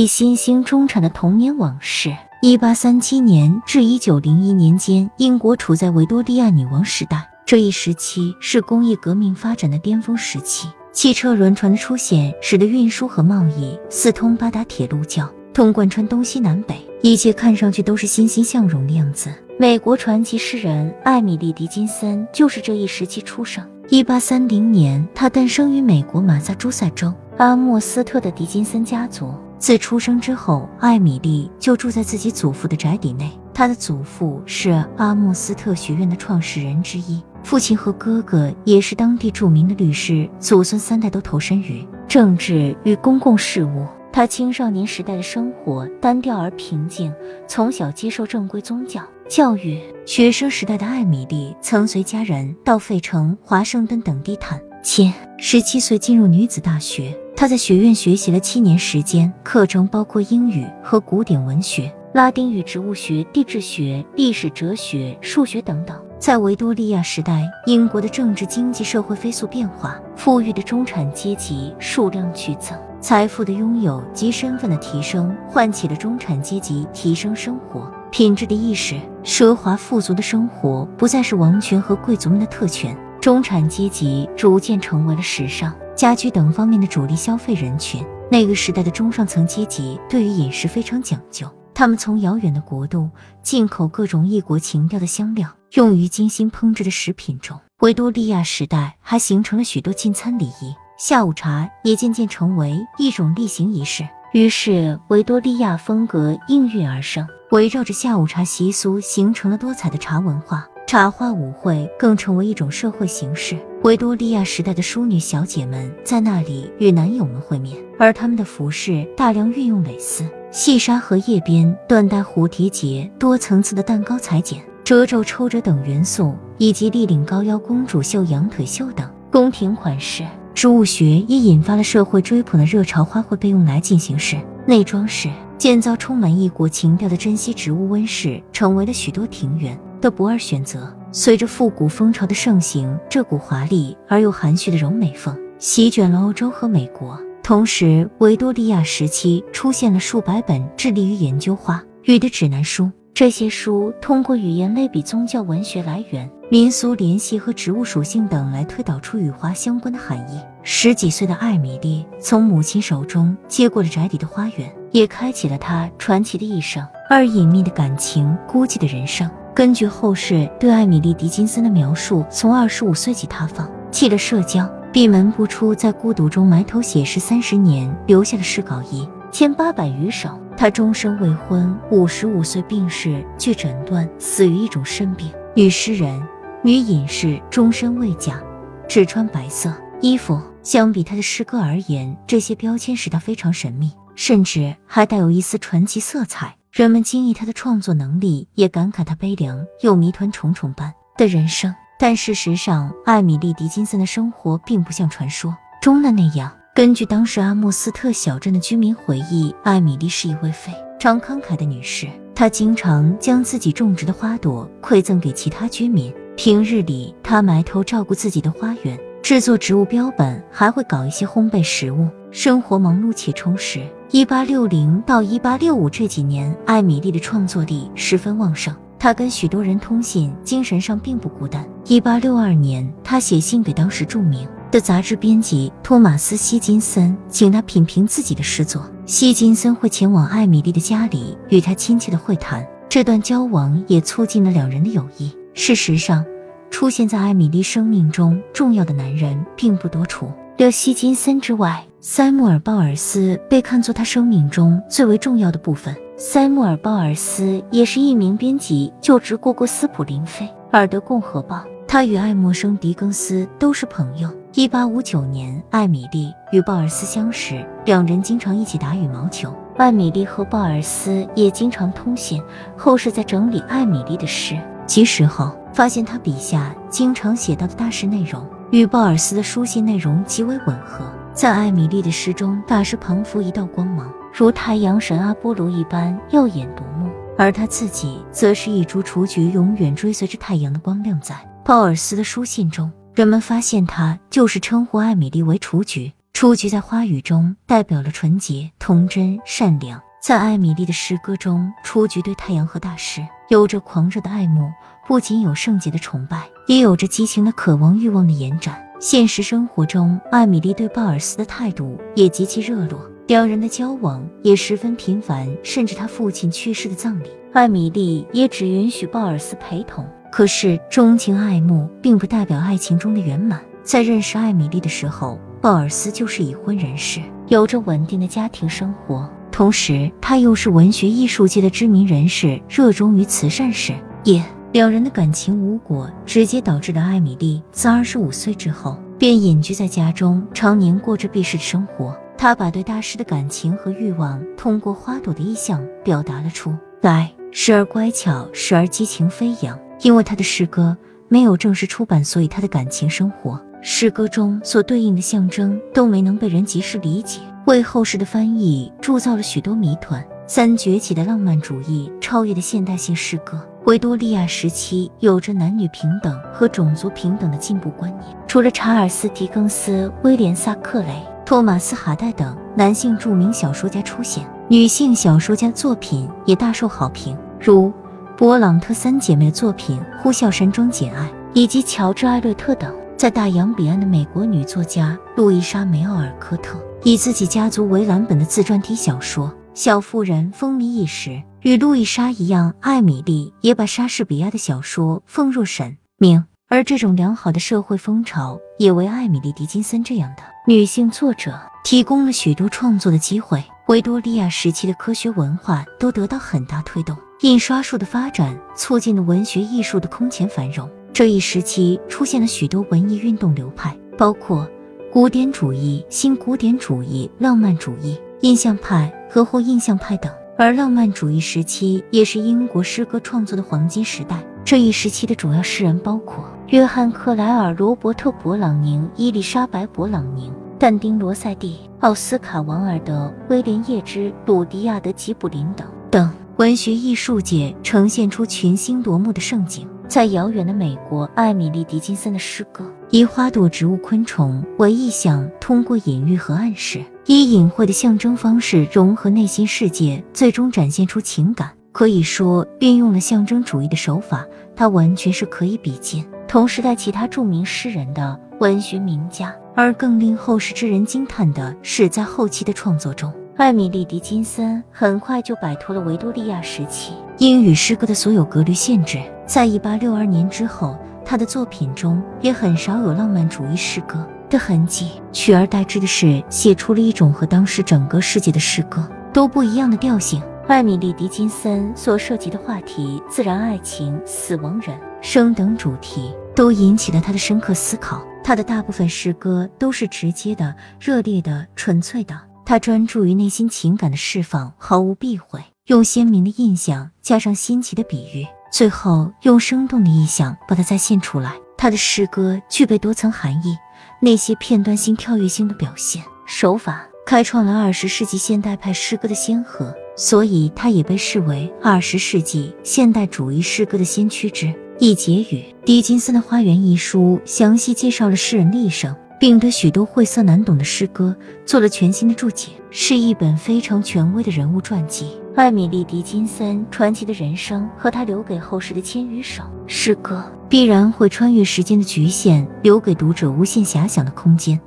[0.00, 2.10] 以新兴中产的童年往事。
[2.40, 10.70] 一八三七年至一九零一年间，英国处在维多利亚女王时代，这一时期是工业革命发展的巅峰时期。
[10.90, 19.30] 汽车、轮船的出现，使得运输和贸易四通八达，铁路交通贯穿东西南北，一切看上去都是欣欣向荣的样子。
[19.58, 23.62] 美国传奇诗人艾米丽·狄金森就是这一时期出生。
[23.90, 29.34] 一八三零年，他诞生于美国马萨诸塞州阿莫斯特的狄金森家族。
[29.60, 33.30] 自出生之后，艾米丽就住在自己祖父的宅邸内。
[33.52, 43.86] 她的祖父是阿莫斯特学院的创始人之一，父亲和哥哥也是当地著名的律师，祖孙三代都投身于政治与公共事务。
[44.10, 47.12] 他青少年时代的生活单调而平静，
[47.46, 49.78] 从小接受正规宗教教育。
[50.06, 55.12] 学生时代的艾米丽曾随家人到费城、华盛顿等地探亲。
[55.38, 65.98] 十七岁进入女子大学，他在学院学习了七年时间，课程包括英语和古典文学、拉丁语、植物学、地质学、历史、哲学、数学等等。
[66.18, 72.78] 在维多利亚时代，英国的政治、经济、社会飞速变化，富裕的中产阶级数量剧增。
[73.00, 79.00] 财富的拥有及身份的提升，唤起了中产阶级提升生活品质的意识。
[79.24, 88.02] 奢华富足的生活不再是王权和贵族们的特权，中产阶级逐渐成为了时尚、家居等方面的主力消费人群。
[88.30, 93.10] 那个时代的中上层阶级对于饮食非常讲究，他们从遥远的国度
[93.42, 97.60] 进口各种异国情调的香料，用于精心烹制的食品中。
[97.80, 100.74] 维多利亚时代还形成了许多进餐礼仪。
[100.96, 110.66] 下午茶也渐渐成为一种例行仪式，于是维多利亚风格应运而生，围绕着下午茶习俗形成了多彩的茶文化。
[110.90, 113.56] 茶话舞会更成为一种社会形式。
[113.84, 130.24] 维多利亚时代的淑女小姐们在那里与男友们会面，而她们的服饰大量运用蕾丝、细纱和叶边、缎带、蝴蝶结、多层次的蛋糕裁剪、褶皱、抽褶等元素，以及立领高腰公主袖、羊腿袖等宫廷款式。
[130.56, 134.36] 植物学也引发了社会追捧的热潮，花卉被用来进行室
[134.66, 140.92] 内装饰，建造充满异国情调的珍稀植物温室，成为了许多庭园的不二选择。
[141.12, 147.20] 随着复古风潮的盛行，这股华丽而又含蓄的柔美风席卷了欧洲和美国。
[147.42, 152.90] 同时，维多利亚时期出现了数百本致力于研究花语的指南书。
[153.12, 160.40] 这些书通过语言类比宗教文学来源、民俗联系和植物属性等来推导出与花相关的含义。
[160.62, 166.86] 十几岁的艾米丽从母亲手中接过了宅邸的花园，也开启了她传奇的一生。
[167.10, 180.30] 而隐秘的感情、孤寂的人生，根据后世对艾米丽·狄金森的描述，从二十五岁起，她放弃了社交，闭门不出，在孤独中埋头写诗三十年，留下了诗稿一千八百余首。
[180.56, 185.30] 他终身未婚，五十五岁病逝，据诊断死于一种肾病。
[185.56, 186.22] 女诗人，
[186.62, 188.38] 女隐士，终身未嫁，
[188.86, 190.38] 只穿白色衣服。
[190.62, 196.54] 相比他的诗歌而言，这些标签使他非常神秘，甚至还带有一丝传奇色彩。
[196.70, 201.74] 人们惊异他的创作能力，也感慨他悲凉又谜团重重般的人生。
[201.98, 206.52] 但事实上，艾米丽·狄金森的生活并不像传说中的那样。
[206.72, 212.06] 根据当时阿莫斯特小镇的居民回忆，艾米丽是一位非常慷慨的女士。
[212.36, 216.14] 她经常将自己种植的花朵馈赠给其他居民。
[216.36, 223.84] 平日里，她埋头照顾自己的花园，制作植物标本，还会搞一些烘焙食物，生活忙碌且充实。
[224.12, 231.64] 一八六零到一八六五这几年，艾米丽的创作力十分旺盛，她跟许多人通信，精神上并不孤单。
[231.86, 234.48] 一八六二年，她写信给当时著名。
[234.72, 238.84] 的杂志编辑托马斯·希金森请他品评自己的诗作。
[239.06, 245.32] 希金森会前往艾米丽的家里与他亲切的会谈，这段交往也促进了两人的友谊。
[245.54, 246.24] 事实上，
[246.68, 255.96] 出现在艾米丽生命中重要的男人并不多，除了希金森之外，塞穆尔·鲍尔斯被看作他生命中最为重要的部分。
[256.18, 261.64] 塞穆尔·鲍尔斯也是一名编辑，就职过过斯普林菲尔德共和报。
[261.88, 264.30] 他与爱默生·狄更斯都是朋友。
[264.52, 269.50] 一八五九年，艾米丽与鲍尔斯相识，两人经常一起打羽毛球。
[269.78, 272.42] 艾米丽和鲍尔斯也经常通信。
[272.76, 281.04] 后世在整理艾米丽的诗集时候，发现他笔下经常写到的大事内容与鲍尔斯的书信内容极为吻合。
[281.34, 291.34] 在艾米丽的诗中，大师彷佛一道光芒，如太阳神阿波罗一般耀眼夺目，而他自己则是一株雏菊，永远追随着太阳的光亮在。
[291.64, 296.12] 鲍尔斯的书信中，人们发现他就是称呼艾米丽为雏菊。
[296.32, 300.00] 雏菊在花语中代表了纯洁、童真、善良。
[300.22, 304.70] 在艾米丽的诗歌中，雏菊对太阳和大师有着狂热的爱慕，
[305.06, 308.80] 不仅有圣洁的崇拜，也有着激情的渴望、欲望的延展。
[309.00, 320.06] 现实生活中，艾米丽对鲍尔斯的态度也极其热络，两人的交往也十分频繁，甚至他父亲去世的葬礼，艾米丽也只允许鲍尔斯陪同。
[320.30, 323.60] 可是，钟情爱慕并不代表爱情中的圆满。
[323.82, 333.92] 在认识艾米丽的时候，鲍尔斯就是已婚人士，有着稳定的家庭生活，同时他又是文学艺术界的知名人士，热衷于慈善事
[334.22, 334.40] 业。
[334.72, 342.16] 两人的感情无果，直接导致了艾米丽在二十五岁之后便隐居在家中，常年过着避世的生活。
[342.38, 349.76] 她把对大师的感情和欲望通过花朵的意象表达了出来，时而乖巧，时而激情飞扬。
[350.02, 350.96] 因为他的诗歌
[351.28, 360.24] 没有正式出版，所以他的感情生活、诗歌中所对应的象征都没能被人及时理解，为后世的翻译铸造了许多谜团。
[360.46, 363.60] 三崛起的浪漫主义超越的现代性诗歌。
[363.86, 368.36] 维多利亚时期有着男女平等和种族平等的进步观念。
[368.46, 377.92] 除了查尔斯·狄更斯、威廉·萨克雷、托马斯·哈代等男性著名小说家出现，女性小说家作品也大受好评，如
[378.36, 382.94] 勃朗特三姐妹作品《呼啸山庄简爱》，以及乔治·艾略特等。
[383.16, 391.42] 在大洋彼岸的美国女作家路易莎·梅奥尔科特以自己家族为蓝本的自传体小说《小妇人》风靡一时。
[391.62, 403.62] 与路易莎一样，艾米丽也把莎士比亚的小说奉若神明，而这种良好的社会风潮也为艾米丽·狄金森这样的女性作者提供了许多创作的机会。
[403.88, 410.88] 维多利亚时期的科学文化都得到很大推动，印刷术的发展促进了文学艺术的空前繁荣。
[411.12, 414.66] 这一时期出现了许多文艺运动流派，包括
[415.12, 420.32] 古典主义、新古典主义、浪漫主义、印象派和后印象派等。
[420.60, 424.44] 而浪漫主义时期也是英国诗歌创作的黄金时代。
[424.62, 436.30] 这一时期的主要诗人包括约翰·克莱尔、罗伯特·勃朗宁、伊丽莎白·勃朗宁、但丁·罗塞蒂、奥斯卡·王尔德、威廉·叶芝、鲁迪亚德·吉卜林等等。
[436.58, 439.88] 文学艺术界呈现出群星夺目的盛景。
[440.08, 447.02] 在遥远的美国，艾米丽·狄金森的诗歌以花朵、植物、昆虫为意象，通过隐喻和暗示。
[447.26, 451.72] 以隐晦的象征方式融合内心世界，最终展现出情感。
[451.90, 454.46] 可以说，运用了象征主义的手法，
[454.76, 459.52] 它完全是可以比肩同时代其他著名诗人的文学名家。
[459.74, 469.18] 而更令后世之人惊叹的是，在后期的创作中，艾米丽·狄金森很快就摆脱了维多利亚时期英语诗歌的所有格律限制。
[469.46, 470.96] 在1862年之后，
[471.30, 474.28] 他的作品中也很少有浪漫主义诗歌。
[474.48, 480.42] 的痕迹，取而代之的是写出了一种和当时整个世界的诗歌都不一样的调性。
[480.66, 488.20] 艾米丽·狄金森所涉及的话题，自然、爱情、死亡、人生等主题，都引起了他的深刻思考。
[488.42, 492.36] 他的大部分诗歌都是直接的、热烈的、纯粹的。
[492.66, 501.52] 他专注于内心情感的释放，毫无避讳，用鲜明的印象加上新奇的比喻，最后用生动的意象把它再现出来。
[501.76, 503.76] 他的诗歌具备多层含义。
[504.22, 515.14] 那些片段性、跳跃性的表现手法，开创了二十世纪现代派诗歌的先河，所以他也被视为二十世纪现代主义诗歌的先驱之一。
[515.14, 525.39] 结语：狄金森的《花园》一书详细介绍了诗人的一生，并对许多晦涩难懂的诗歌做了全新的注解，是一本非常权威的人物传记。
[525.56, 530.42] 艾米莉·狄金森传奇的人生和他留给后世的千余首诗歌。
[530.68, 534.80] 必然会穿越时间的局限，留给读者无限遐想的空间。